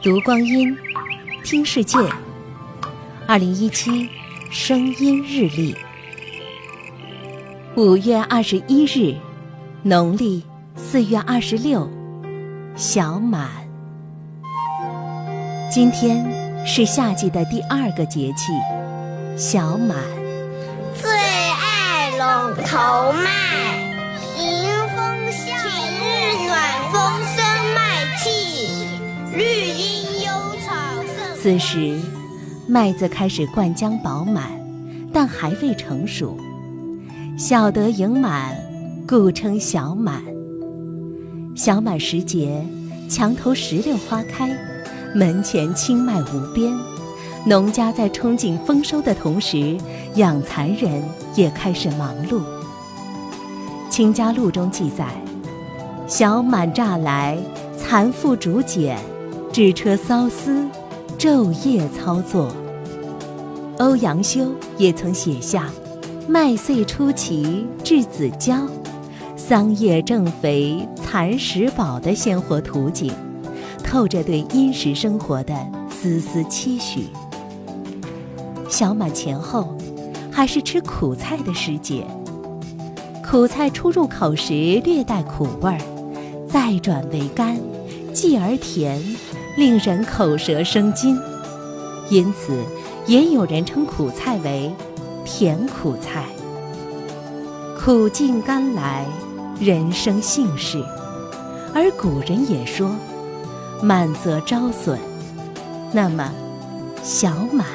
[0.00, 0.76] 读光阴，
[1.42, 1.98] 听世界。
[3.26, 4.08] 二零一七
[4.48, 5.76] 声音日历，
[7.74, 9.16] 五月二十一日，
[9.82, 10.44] 农历
[10.76, 11.90] 四月二十六，
[12.76, 13.50] 小满。
[15.68, 16.24] 今天
[16.64, 18.52] 是夏季的第二个节气，
[19.36, 19.96] 小满。
[20.94, 23.47] 最爱陇头麦，
[31.48, 31.98] 此时，
[32.66, 34.50] 麦子开始灌浆饱满，
[35.10, 36.36] 但还未成熟。
[37.38, 38.54] 小得盈满，
[39.08, 40.22] 故称小满。
[41.56, 42.62] 小满时节，
[43.08, 44.54] 墙头石榴花开，
[45.14, 46.70] 门前青麦无边。
[47.46, 49.74] 农家在憧憬丰收的同时，
[50.16, 51.02] 养蚕人
[51.34, 52.40] 也开始忙碌。
[53.88, 55.06] 《清家录》中记载
[56.06, 57.38] ：“小满乍来，
[57.78, 58.98] 蚕妇竹简，
[59.50, 60.62] 织车缫丝，
[61.18, 62.50] 昼夜操作。”
[63.78, 65.68] 欧阳修也曾写下
[66.28, 68.56] “麦穗初齐稚子娇，
[69.36, 73.12] 桑叶正肥蚕食饱”的鲜活图景，
[73.84, 75.54] 透着对殷实生活的
[75.90, 77.06] 丝丝期许。
[78.68, 79.74] 小满前后，
[80.30, 82.04] 还是吃苦菜的时节。
[83.24, 85.78] 苦菜初入口时略带苦味儿，
[86.48, 87.58] 再转为甘，
[88.12, 89.00] 继而甜，
[89.58, 91.18] 令人口舌生津。
[92.08, 92.64] 因此，
[93.06, 94.72] 也有人称苦菜为
[95.26, 96.26] “甜苦菜”。
[97.76, 99.04] 苦尽甘来，
[99.60, 100.80] 人生幸事。
[101.74, 102.94] 而古人也说
[103.82, 104.96] ：“满则招损。”
[105.92, 106.32] 那么，
[107.02, 107.66] 小满。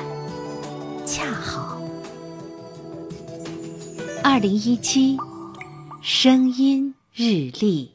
[1.06, 1.82] 恰好。
[4.24, 5.18] 二零一七，
[6.02, 7.93] 声音日历。